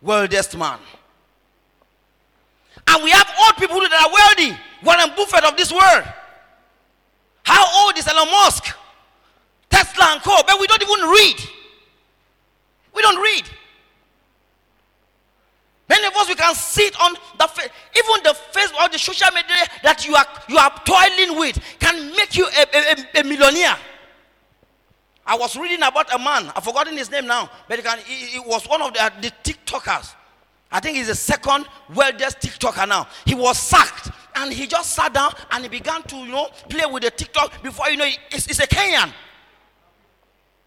Wealthiest 0.00 0.56
man. 0.56 0.78
And 2.88 3.04
we 3.04 3.10
have 3.10 3.30
old 3.44 3.56
people 3.58 3.80
that 3.80 3.92
are 3.92 4.10
wealthy. 4.10 4.58
Warren 4.82 5.14
Buffett 5.14 5.44
of 5.44 5.58
this 5.58 5.70
world. 5.70 6.04
How 7.42 7.84
old 7.84 7.98
is 7.98 8.08
Elon 8.08 8.30
Musk? 8.30 8.74
Tesla 9.70 10.12
and 10.12 10.22
Co. 10.22 10.36
But 10.46 10.60
we 10.60 10.66
don't 10.66 10.82
even 10.82 11.08
read. 11.10 11.36
We 12.94 13.02
don't 13.02 13.22
read. 13.22 13.44
Many 15.88 16.06
of 16.06 16.16
us 16.16 16.28
we 16.28 16.34
can 16.34 16.54
sit 16.54 17.00
on 17.00 17.14
the 17.38 17.46
face, 17.46 17.68
even 17.96 18.22
the 18.24 18.36
Facebook 18.52 18.82
or 18.82 18.88
the 18.88 18.98
social 18.98 19.28
media 19.32 19.56
that 19.84 20.04
you 20.06 20.16
are 20.16 20.26
you 20.48 20.58
are 20.58 20.72
toiling 20.84 21.38
with 21.38 21.60
can 21.78 22.10
make 22.16 22.36
you 22.36 22.46
a, 22.46 22.66
a, 23.16 23.20
a 23.20 23.24
millionaire. 23.24 23.76
I 25.24 25.36
was 25.36 25.56
reading 25.56 25.82
about 25.82 26.12
a 26.14 26.18
man, 26.18 26.52
I've 26.54 26.64
forgotten 26.64 26.96
his 26.96 27.10
name 27.10 27.26
now, 27.26 27.50
but 27.68 27.80
he, 27.80 28.14
he 28.14 28.38
was 28.38 28.68
one 28.68 28.80
of 28.80 28.92
the, 28.94 29.12
the 29.20 29.32
TikTokers. 29.42 30.14
I 30.70 30.80
think 30.80 30.96
he's 30.96 31.08
the 31.08 31.14
second 31.14 31.66
wealthiest 31.94 32.40
TikToker 32.40 32.88
now. 32.88 33.08
He 33.24 33.34
was 33.34 33.58
sacked 33.58 34.10
and 34.36 34.52
he 34.52 34.66
just 34.66 34.94
sat 34.94 35.12
down 35.12 35.32
and 35.50 35.64
he 35.64 35.68
began 35.68 36.02
to, 36.04 36.16
you 36.16 36.28
know, 36.32 36.48
play 36.68 36.84
with 36.90 37.02
the 37.02 37.10
TikTok 37.10 37.62
before 37.62 37.88
you 37.88 37.96
know 37.96 38.08
it's, 38.30 38.46
it's 38.48 38.58
a 38.58 38.66
Kenyan. 38.66 39.12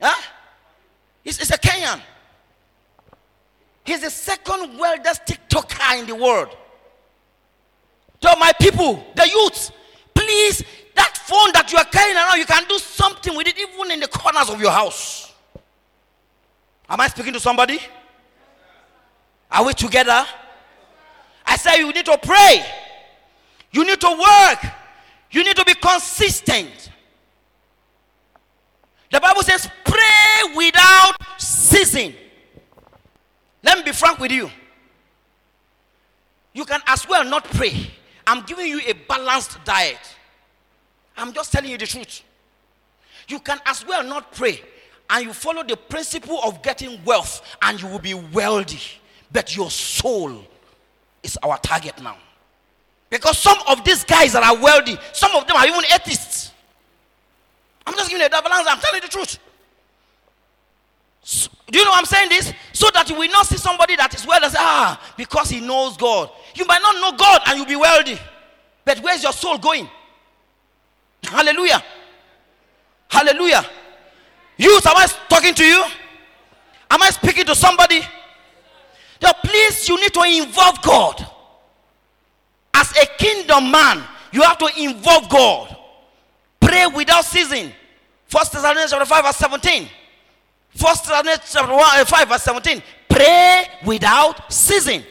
Yeah? 0.01 0.13
It's, 1.23 1.39
it's 1.39 1.51
a 1.51 1.57
Kenyan. 1.57 2.01
He's 3.83 4.01
the 4.01 4.09
second 4.09 4.77
wealthiest 4.77 5.25
TikToker 5.25 5.99
in 5.99 6.05
the 6.05 6.15
world. 6.15 6.55
Tell 8.21 8.37
my 8.37 8.51
people, 8.59 9.03
the 9.15 9.27
youth, 9.27 9.71
please, 10.13 10.63
that 10.95 11.17
phone 11.17 11.51
that 11.53 11.71
you 11.71 11.77
are 11.77 11.85
carrying 11.85 12.17
around, 12.17 12.37
you 12.37 12.45
can 12.45 12.63
do 12.67 12.77
something 12.77 13.35
with 13.35 13.47
it 13.47 13.57
even 13.57 13.91
in 13.91 13.99
the 13.99 14.07
corners 14.07 14.49
of 14.49 14.59
your 14.61 14.71
house. 14.71 15.33
Am 16.89 16.99
I 16.99 17.07
speaking 17.07 17.33
to 17.33 17.39
somebody? 17.39 17.79
Are 19.51 19.65
we 19.65 19.73
together? 19.73 20.25
I 21.45 21.55
say 21.55 21.79
you 21.79 21.91
need 21.91 22.05
to 22.05 22.17
pray. 22.21 22.63
You 23.71 23.85
need 23.85 24.01
to 24.01 24.09
work. 24.09 24.71
You 25.31 25.43
need 25.43 25.55
to 25.55 25.65
be 25.65 25.75
consistent. 25.75 26.91
The 29.11 29.19
Bible 29.19 29.41
says, 29.41 29.67
pray 29.83 30.55
without 30.55 31.15
ceasing. 31.37 32.13
Let 33.63 33.79
me 33.79 33.83
be 33.83 33.91
frank 33.91 34.19
with 34.19 34.31
you. 34.31 34.49
You 36.53 36.65
can 36.65 36.81
as 36.87 37.07
well 37.07 37.23
not 37.23 37.43
pray. 37.45 37.89
I'm 38.27 38.45
giving 38.45 38.67
you 38.67 38.81
a 38.85 38.93
balanced 38.93 39.63
diet. 39.65 39.99
I'm 41.17 41.33
just 41.33 41.51
telling 41.51 41.71
you 41.71 41.77
the 41.77 41.87
truth. 41.87 42.23
You 43.27 43.39
can 43.39 43.59
as 43.65 43.85
well 43.85 44.03
not 44.03 44.31
pray 44.31 44.61
and 45.09 45.25
you 45.25 45.33
follow 45.33 45.63
the 45.63 45.75
principle 45.75 46.39
of 46.43 46.61
getting 46.61 47.03
wealth 47.03 47.41
and 47.61 47.81
you 47.81 47.87
will 47.87 47.99
be 47.99 48.13
wealthy. 48.13 48.99
But 49.31 49.55
your 49.55 49.69
soul 49.71 50.43
is 51.23 51.37
our 51.43 51.57
target 51.59 52.01
now. 52.01 52.17
Because 53.09 53.37
some 53.39 53.57
of 53.67 53.83
these 53.83 54.03
guys 54.03 54.33
that 54.33 54.43
are 54.43 54.61
wealthy, 54.61 54.97
some 55.13 55.35
of 55.35 55.47
them 55.47 55.55
are 55.57 55.65
even 55.65 55.81
atheists. 55.93 56.28
I'm 57.89 57.95
just 57.95 58.11
giving 58.11 58.21
you 58.21 58.27
a 58.27 58.29
balance. 58.29 58.67
I'm 58.69 58.79
telling 58.79 59.01
you 59.01 59.01
the 59.01 59.07
truth. 59.07 59.39
So, 61.23 61.49
do 61.71 61.79
you 61.79 61.85
know 61.85 61.91
I'm 61.91 62.05
saying 62.05 62.29
this? 62.29 62.53
So 62.71 62.87
that 62.93 63.09
you 63.09 63.15
will 63.15 63.31
not 63.31 63.47
see 63.47 63.57
somebody 63.57 63.95
that 63.95 64.13
is 64.13 64.27
wealthy 64.27 64.43
and 64.45 64.53
say, 64.53 64.59
ah, 64.61 65.01
because 65.17 65.49
he 65.49 65.59
knows 65.59 65.97
God. 65.97 66.29
You 66.53 66.65
might 66.65 66.83
not 66.83 66.95
know 67.01 67.17
God 67.17 67.41
and 67.47 67.57
you'll 67.57 67.65
be 67.65 67.75
wealthy. 67.75 68.19
But 68.85 68.99
where's 68.99 69.23
your 69.23 69.33
soul 69.33 69.57
going? 69.57 69.89
Hallelujah. 71.23 71.83
Hallelujah. 73.07 73.65
You, 74.57 74.75
am 74.75 74.97
I 74.97 75.07
talking 75.27 75.55
to 75.55 75.65
you? 75.65 75.83
Am 76.91 77.01
I 77.01 77.09
speaking 77.09 77.45
to 77.45 77.55
somebody? 77.55 78.01
Now, 79.19 79.33
please, 79.43 79.89
you 79.89 79.99
need 79.99 80.13
to 80.13 80.21
involve 80.21 80.79
God. 80.83 81.25
As 82.71 82.91
a 82.97 83.07
kingdom 83.17 83.71
man, 83.71 84.03
you 84.31 84.43
have 84.43 84.59
to 84.59 84.69
involve 84.77 85.27
God. 85.27 85.75
Pray 86.59 86.85
without 86.85 87.25
ceasing. 87.25 87.73
First 88.29 88.53
Thessalonians 88.53 88.91
chapter 88.91 89.05
5, 89.07 89.25
verse 89.25 89.37
17. 89.37 89.89
First 90.75 91.05
Thessalonians 91.05 91.51
chapter 91.51 91.73
1, 91.73 91.81
uh, 91.81 92.05
5, 92.05 92.29
verse 92.29 92.43
17. 92.43 92.83
Pray 93.09 93.65
without 93.83 94.53
ceasing. 94.53 95.03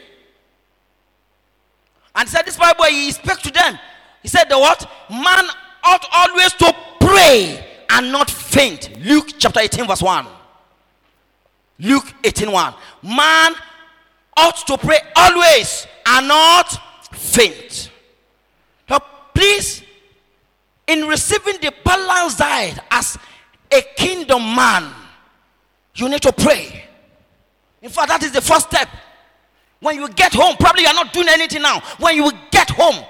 And 2.15 2.29
said, 2.29 2.43
This 2.45 2.55
Bible, 2.55 2.85
he 2.85 3.11
spoke 3.11 3.39
to 3.39 3.51
them. 3.51 3.77
He 4.23 4.29
said, 4.29 4.45
The 4.45 4.57
what? 4.57 4.89
Man 5.09 5.45
ought 5.83 6.05
always 6.13 6.53
to 6.53 6.73
pray 7.01 7.65
and 7.89 8.09
not 8.09 8.29
faint. 8.29 8.97
Luke 9.03 9.31
chapter 9.37 9.59
18, 9.59 9.85
verse 9.85 10.01
1. 10.01 10.25
Luke 11.79 12.13
18, 12.23 12.49
1. 12.49 12.73
Man 13.03 13.53
ought 14.37 14.65
to 14.65 14.77
pray 14.77 14.99
always 15.17 15.87
and 16.05 16.29
not 16.29 16.69
faint. 17.13 17.91
Now, 18.89 18.99
please, 19.33 19.83
in 20.89 21.07
receiving 21.07 21.61
the 21.61 21.71
balanced 21.85 22.39
diet 22.39 22.79
as 22.89 23.17
a 23.71 23.81
kingdom 23.95 24.41
man, 24.55 24.91
you 25.93 26.09
need 26.09 26.21
to 26.23 26.33
pray. 26.33 26.83
In 27.81 27.89
fact, 27.89 28.09
that 28.09 28.23
is 28.23 28.31
the 28.31 28.41
first 28.41 28.69
step. 28.69 28.89
When 29.79 29.95
you 29.95 30.09
get 30.09 30.33
home, 30.33 30.55
probably 30.59 30.81
you 30.81 30.87
are 30.87 30.93
not 30.93 31.13
doing 31.13 31.29
anything 31.29 31.61
now. 31.61 31.79
When 31.99 32.15
you 32.15 32.31
get 32.51 32.71
home, 32.71 33.05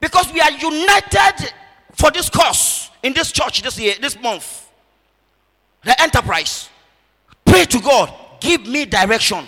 because 0.00 0.32
we 0.32 0.40
are 0.40 0.50
united 0.50 1.52
for 1.92 2.10
this 2.10 2.28
cause 2.28 2.90
in 3.04 3.12
this 3.14 3.30
church 3.30 3.62
this 3.62 3.78
year, 3.78 3.94
this 4.00 4.20
month, 4.20 4.68
the 5.84 6.00
enterprise. 6.02 6.68
Pray 7.44 7.64
to 7.66 7.80
God, 7.80 8.12
give 8.40 8.66
me 8.66 8.84
direction. 8.84 9.46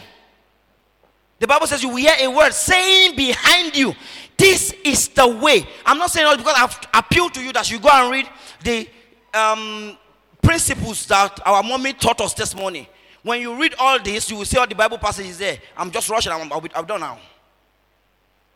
The 1.40 1.48
Bible 1.48 1.66
says 1.66 1.82
you 1.82 1.88
will 1.88 1.96
hear 1.96 2.14
a 2.20 2.28
word 2.28 2.52
saying 2.52 3.16
behind 3.16 3.76
you, 3.76 3.94
This 4.36 4.72
is 4.84 5.08
the 5.08 5.28
way. 5.28 5.66
I'm 5.86 5.98
not 5.98 6.10
saying 6.10 6.26
all 6.26 6.36
because 6.36 6.54
I've 6.56 6.78
appealed 6.92 7.34
to 7.34 7.42
you 7.42 7.52
that 7.52 7.70
you 7.70 7.78
go 7.78 7.88
and 7.92 8.10
read 8.10 8.28
the 8.62 8.88
um, 9.32 9.96
principles 10.42 11.06
that 11.06 11.40
our 11.46 11.62
mommy 11.62 11.92
taught 11.92 12.20
us 12.20 12.34
this 12.34 12.54
morning. 12.54 12.86
When 13.22 13.40
you 13.40 13.58
read 13.58 13.74
all 13.78 13.98
this, 13.98 14.30
you 14.30 14.36
will 14.36 14.44
see 14.44 14.58
all 14.58 14.66
the 14.66 14.74
Bible 14.74 14.98
passages 14.98 15.38
there. 15.38 15.58
I'm 15.76 15.90
just 15.90 16.08
rushing, 16.10 16.32
I'm, 16.32 16.48
be, 16.60 16.70
I'm 16.74 16.84
done 16.84 17.00
now. 17.00 17.18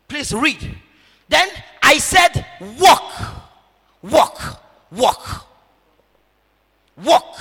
Please 0.06 0.32
read. 0.32 0.58
Then 1.28 1.48
I 1.82 1.98
said, 1.98 2.44
Walk, 2.78 3.12
walk, 4.02 4.62
walk, 4.90 5.46
walk. 7.02 7.40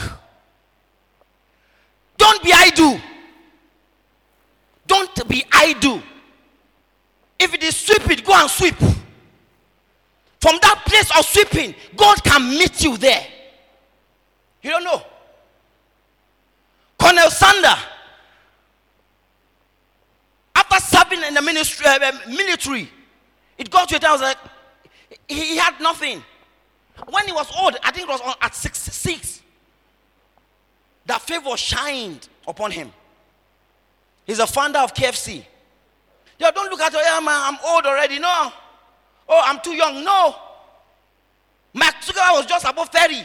Don't 2.17 2.43
be 2.43 2.51
idle. 2.53 2.99
Don't 4.85 5.27
be 5.27 5.45
idle. 5.51 6.01
If 7.47 7.53
it 7.53 7.63
is 7.63 7.77
sweeping, 7.77 8.25
go 8.25 8.33
and 8.33 8.49
sweep. 8.49 8.75
From 8.75 10.59
that 10.61 10.83
place 10.85 11.09
of 11.17 11.25
sweeping, 11.25 11.73
God 11.95 12.21
can 12.21 12.49
meet 12.49 12.83
you 12.83 12.97
there. 12.97 13.25
You 14.61 14.71
don't 14.71 14.83
know. 14.83 15.01
Colonel 16.99 17.29
Sander, 17.29 17.75
after 20.55 20.79
serving 20.81 21.23
in 21.23 21.33
the 21.35 21.41
ministry, 21.41 21.85
uh, 21.87 22.11
military, 22.27 22.89
it 23.57 23.69
got 23.69 23.87
to 23.89 23.95
a 23.95 23.99
time 23.99 24.09
I 24.09 24.11
was 24.11 24.21
like, 24.21 24.37
he, 25.29 25.51
he 25.51 25.57
had 25.57 25.79
nothing. 25.79 26.21
When 27.07 27.25
he 27.27 27.31
was 27.31 27.49
old, 27.57 27.77
I 27.81 27.91
think 27.91 28.09
it 28.09 28.11
was 28.11 28.19
on, 28.21 28.33
at 28.41 28.55
66, 28.55 29.41
that 31.05 31.21
favor 31.21 31.55
shined 31.55 32.27
upon 32.45 32.71
him. 32.71 32.91
He's 34.25 34.39
a 34.39 34.47
founder 34.47 34.79
of 34.79 34.93
KFC. 34.93 35.45
Yo, 36.39 36.51
don't 36.51 36.69
look 36.69 36.81
at 36.81 36.93
me, 36.93 36.99
yeah, 37.03 37.19
man, 37.19 37.29
I'm 37.29 37.57
old 37.65 37.85
already. 37.85 38.19
No. 38.19 38.51
Oh, 39.29 39.41
I'm 39.43 39.59
too 39.59 39.73
young. 39.73 40.03
No. 40.03 40.35
Mark 41.73 41.95
Zuckerberg 42.01 42.33
was 42.33 42.45
just 42.45 42.65
above 42.65 42.89
30 42.89 43.23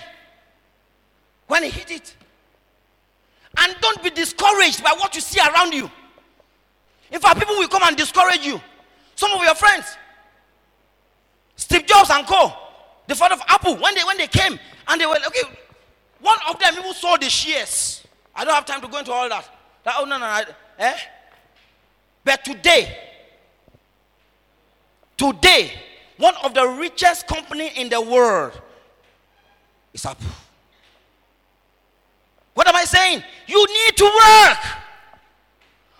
when 1.46 1.62
he 1.62 1.70
hit 1.70 1.90
it. 1.90 2.16
And 3.58 3.76
don't 3.80 4.02
be 4.02 4.10
discouraged 4.10 4.82
by 4.82 4.92
what 4.98 5.14
you 5.14 5.20
see 5.20 5.40
around 5.40 5.74
you. 5.74 5.90
In 7.10 7.20
fact, 7.20 7.38
people 7.38 7.54
will 7.56 7.68
come 7.68 7.82
and 7.84 7.96
discourage 7.96 8.40
you. 8.40 8.60
Some 9.14 9.32
of 9.32 9.42
your 9.42 9.54
friends, 9.54 9.84
Steve 11.56 11.86
Jobs 11.86 12.10
and 12.10 12.26
co, 12.26 12.52
the 13.06 13.14
father 13.14 13.34
of 13.34 13.42
Apple, 13.46 13.76
when 13.76 13.94
they 13.94 14.02
when 14.02 14.16
they 14.16 14.26
came 14.26 14.58
and 14.88 15.00
they 15.00 15.06
were 15.06 15.18
okay, 15.26 15.42
one 16.20 16.38
of 16.48 16.58
them 16.58 16.74
even 16.78 16.94
saw 16.94 17.16
the 17.18 17.28
shares. 17.28 18.04
I 18.34 18.44
don't 18.44 18.54
have 18.54 18.64
time 18.64 18.80
to 18.80 18.88
go 18.88 18.98
into 18.98 19.12
all 19.12 19.28
that. 19.28 19.48
that 19.84 19.96
oh 19.98 20.04
no, 20.06 20.18
no 20.18 20.42
Eh? 20.78 20.96
But 22.24 22.44
today, 22.44 22.96
today, 25.16 25.72
one 26.18 26.34
of 26.44 26.54
the 26.54 26.66
richest 26.66 27.26
company 27.26 27.72
in 27.76 27.88
the 27.88 28.00
world 28.00 28.60
is 29.92 30.06
up. 30.06 30.20
What 32.54 32.68
am 32.68 32.76
I 32.76 32.84
saying? 32.84 33.22
You 33.46 33.66
need 33.66 33.96
to 33.96 34.04
work. 34.04 34.58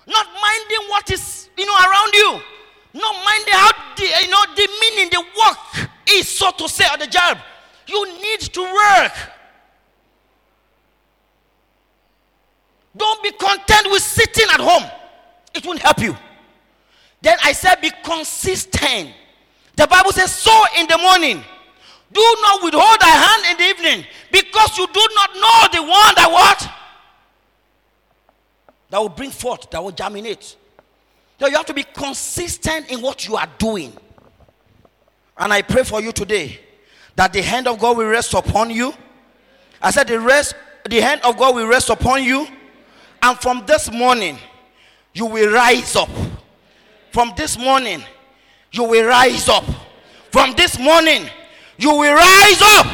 Not 0.07 0.27
minding 0.27 0.89
what 0.89 1.11
is, 1.11 1.49
you 1.57 1.67
know, 1.67 1.75
around 1.75 2.15
you. 2.15 2.41
Not 2.95 3.15
minding 3.25 3.55
how, 3.55 3.71
the, 3.97 4.05
you 4.05 4.31
know, 4.31 4.45
the 4.55 4.69
meaning, 4.81 5.11
the 5.11 5.21
work 5.21 5.89
is, 6.09 6.29
so 6.29 6.51
to 6.53 6.69
say, 6.69 6.85
at 6.85 7.01
the 7.01 7.07
job. 7.07 7.39
You 7.87 8.07
need 8.21 8.41
to 8.41 8.63
work. 8.63 9.13
Don't 12.97 13.23
be 13.23 13.33
content 13.33 13.91
with 13.91 14.03
sitting 14.03 14.47
at 14.53 14.61
home. 14.61 14.89
It 15.55 15.67
won't 15.67 15.81
help 15.81 16.01
you. 16.01 16.17
Then 17.21 17.37
I 17.45 17.53
said, 17.53 17.77
be 17.81 17.91
consistent. 18.03 19.11
The 19.77 19.87
Bible 19.87 20.13
says, 20.13 20.35
sow 20.35 20.65
in 20.79 20.87
the 20.87 20.99
morning. 20.99 21.43
Do 22.13 22.37
not 22.43 22.63
withhold 22.63 23.01
thy 23.01 23.09
hand 23.09 23.45
in 23.51 23.57
the 23.57 23.65
evening 23.65 24.07
because 24.31 24.77
you 24.77 24.87
do 24.87 25.09
not 25.15 25.35
know 25.35 25.67
the 25.73 25.83
one 25.83 26.15
that 26.17 26.29
what? 26.31 26.69
That 28.91 28.99
will 28.99 29.09
bring 29.09 29.31
forth, 29.31 29.71
that 29.71 29.83
will 29.83 29.93
germinate. 29.93 30.57
So 31.41 31.47
you 31.47 31.57
have 31.57 31.67
to 31.67 31.75
be 31.75 31.85
consistent 31.85 32.91
in 32.91 33.01
what 33.01 33.27
you 33.27 33.37
are 33.37 33.49
doing. 33.59 33.93
And 35.39 35.53
I 35.53 35.63
pray 35.63 35.83
for 35.85 36.03
you 36.03 36.13
today 36.13 36.61
that 37.17 37.33
the 37.33 37.43
hand 37.43 37.67
of 37.67 37.79
God 37.79 37.97
will 37.97 38.07
rest 38.07 38.35
upon 38.35 38.71
you. 38.71 38.93
I 39.81 39.91
said 39.91 40.09
the 40.09 40.21
rest, 40.21 40.55
the 40.89 41.01
hand 41.01 41.23
of 41.25 41.37
God 41.39 41.55
will 41.55 41.67
rest 41.67 41.89
upon 41.89 42.23
you 42.23 42.47
and 43.23 43.39
from 43.39 43.65
this 43.67 43.91
morning, 43.91 44.39
you 45.15 45.27
will 45.27 45.53
rise 45.53 45.97
up. 45.97 46.11
From 47.11 47.33
this 47.37 47.59
morning, 47.59 48.03
you 48.71 48.85
will 48.85 49.07
rise 49.07 49.49
up. 49.49 49.65
From 50.31 50.55
this 50.55 50.79
morning, 50.79 51.29
you 51.77 51.91
will 51.91 52.15
rise 52.15 52.63
up 52.63 52.87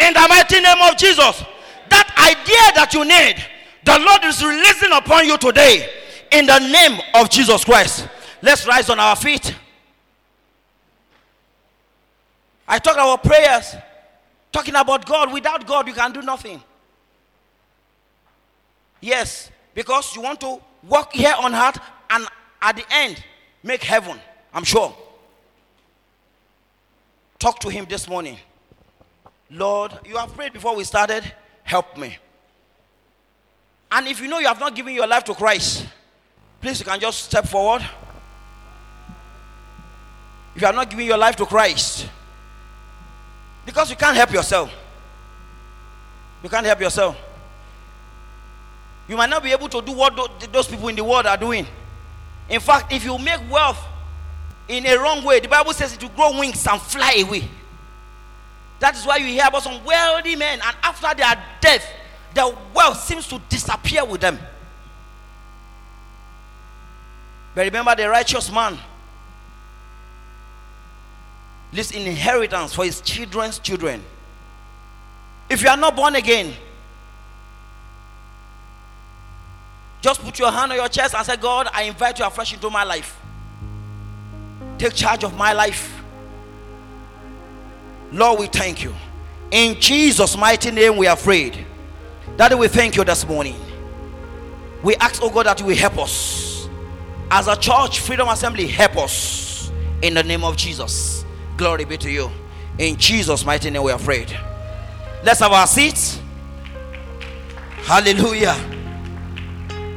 in 0.00 0.14
the 0.14 0.26
mighty 0.28 0.60
name 0.60 0.78
of 0.88 0.96
Jesus. 0.96 1.44
That 1.88 2.08
idea 2.18 2.74
that 2.74 2.94
you 2.94 3.04
need, 3.04 3.44
the 3.84 3.98
Lord 3.98 4.24
is 4.24 4.44
releasing 4.44 4.92
upon 4.92 5.26
you 5.26 5.36
today 5.38 5.88
in 6.30 6.46
the 6.46 6.58
name 6.58 7.00
of 7.14 7.28
Jesus 7.30 7.64
Christ. 7.64 8.08
Let's 8.40 8.66
rise 8.66 8.88
on 8.90 9.00
our 9.00 9.16
feet. 9.16 9.54
I 12.66 12.78
talk 12.78 12.94
about 12.94 13.22
prayers, 13.24 13.74
talking 14.50 14.74
about 14.74 15.04
God. 15.04 15.32
Without 15.32 15.66
God, 15.66 15.88
you 15.88 15.94
can 15.94 16.12
do 16.12 16.22
nothing. 16.22 16.62
Yes, 19.00 19.50
because 19.74 20.14
you 20.14 20.22
want 20.22 20.40
to 20.40 20.60
work 20.88 21.12
here 21.12 21.34
on 21.38 21.54
earth 21.54 21.78
and 22.10 22.26
at 22.60 22.76
the 22.76 22.84
end 22.90 23.22
make 23.62 23.82
heaven. 23.82 24.18
I'm 24.52 24.64
sure. 24.64 24.94
Talk 27.38 27.58
to 27.60 27.68
Him 27.68 27.86
this 27.88 28.08
morning. 28.08 28.38
Lord, 29.50 29.92
you 30.06 30.16
have 30.16 30.32
prayed 30.34 30.52
before 30.52 30.76
we 30.76 30.84
started. 30.84 31.24
Help 31.64 31.96
me. 31.96 32.16
And 33.90 34.06
if 34.06 34.20
you 34.20 34.28
know 34.28 34.38
you 34.38 34.46
have 34.46 34.60
not 34.60 34.74
given 34.74 34.94
your 34.94 35.06
life 35.06 35.24
to 35.24 35.34
Christ, 35.34 35.86
please 36.60 36.78
you 36.78 36.86
can 36.86 36.98
just 36.98 37.24
step 37.24 37.46
forward. 37.46 37.82
If 40.54 40.62
you 40.62 40.66
are 40.66 40.72
not 40.72 40.88
giving 40.88 41.06
your 41.06 41.18
life 41.18 41.36
to 41.36 41.46
Christ, 41.46 42.08
because 43.64 43.90
you 43.90 43.96
can't 43.96 44.16
help 44.16 44.32
yourself. 44.32 44.72
You 46.42 46.48
can't 46.48 46.66
help 46.66 46.80
yourself. 46.80 47.16
You 49.08 49.16
might 49.16 49.30
not 49.30 49.42
be 49.42 49.50
able 49.52 49.68
to 49.68 49.82
do 49.82 49.92
what 49.92 50.16
those 50.52 50.68
people 50.68 50.88
in 50.88 50.96
the 50.96 51.04
world 51.04 51.26
are 51.26 51.36
doing. 51.36 51.66
In 52.48 52.60
fact, 52.60 52.92
if 52.92 53.04
you 53.04 53.18
make 53.18 53.40
wealth 53.50 53.82
in 54.68 54.86
a 54.86 54.96
wrong 54.96 55.24
way, 55.24 55.40
the 55.40 55.48
Bible 55.48 55.72
says 55.72 55.94
it 55.94 56.02
will 56.02 56.10
grow 56.10 56.38
wings 56.38 56.66
and 56.66 56.80
fly 56.80 57.22
away. 57.26 57.48
That 58.78 58.96
is 58.96 59.04
why 59.06 59.16
you 59.16 59.26
hear 59.26 59.44
about 59.46 59.62
some 59.62 59.84
wealthy 59.84 60.36
men, 60.36 60.60
and 60.64 60.76
after 60.82 61.14
their 61.14 61.42
death, 61.60 61.86
their 62.34 62.46
wealth 62.74 63.00
seems 63.02 63.28
to 63.28 63.40
disappear 63.48 64.04
with 64.04 64.20
them. 64.20 64.38
But 67.54 67.66
remember 67.66 67.94
the 67.94 68.08
righteous 68.08 68.50
man 68.50 68.78
leaves 71.72 71.90
inheritance 71.90 72.74
for 72.74 72.84
his 72.84 73.00
children's 73.02 73.58
children. 73.58 74.02
If 75.48 75.62
you 75.62 75.68
are 75.68 75.76
not 75.76 75.94
born 75.94 76.16
again, 76.16 76.54
just 80.02 80.20
put 80.20 80.38
your 80.38 80.50
hand 80.50 80.72
on 80.72 80.76
your 80.76 80.88
chest 80.88 81.14
and 81.14 81.24
say, 81.24 81.36
God, 81.36 81.68
I 81.72 81.84
invite 81.84 82.18
you 82.18 82.26
afresh 82.26 82.52
into 82.52 82.68
my 82.68 82.82
life. 82.84 83.18
Take 84.76 84.94
charge 84.94 85.22
of 85.22 85.36
my 85.36 85.52
life. 85.52 86.02
Lord, 88.10 88.40
we 88.40 88.46
thank 88.48 88.82
you. 88.82 88.92
In 89.52 89.80
Jesus' 89.80 90.36
mighty 90.36 90.72
name, 90.72 90.96
we 90.96 91.06
are 91.06 91.16
prayed. 91.16 91.64
Daddy, 92.36 92.56
we 92.56 92.66
thank 92.66 92.96
you 92.96 93.04
this 93.04 93.26
morning. 93.26 93.54
We 94.82 94.96
ask, 94.96 95.22
oh 95.22 95.30
God, 95.30 95.46
that 95.46 95.60
you 95.60 95.66
will 95.66 95.76
help 95.76 95.98
us. 95.98 96.68
As 97.30 97.46
a 97.46 97.56
church, 97.56 98.00
Freedom 98.00 98.28
Assembly, 98.28 98.66
help 98.66 98.96
us. 98.96 99.70
In 100.02 100.14
the 100.14 100.22
name 100.24 100.42
of 100.42 100.56
Jesus. 100.56 101.24
Glory 101.56 101.84
be 101.84 101.96
to 101.98 102.10
you. 102.10 102.28
In 102.78 102.96
Jesus' 102.96 103.44
mighty 103.44 103.70
name, 103.70 103.84
we 103.84 103.92
are 103.92 103.98
prayed. 103.98 104.36
Let's 105.22 105.38
have 105.38 105.52
our 105.52 105.66
seats. 105.68 106.20
Hallelujah. 107.84 108.71